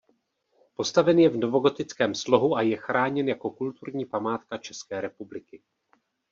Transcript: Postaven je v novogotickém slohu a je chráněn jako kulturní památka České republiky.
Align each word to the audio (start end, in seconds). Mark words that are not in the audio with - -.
Postaven 0.75 1.19
je 1.19 1.29
v 1.29 1.37
novogotickém 1.37 2.15
slohu 2.15 2.55
a 2.55 2.61
je 2.61 2.77
chráněn 2.77 3.29
jako 3.29 3.49
kulturní 3.49 4.05
památka 4.05 4.57
České 4.57 5.01
republiky. 5.01 5.61